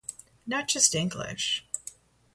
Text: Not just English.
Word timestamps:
Not 0.47 0.67
just 0.67 0.95
English. 0.95 1.63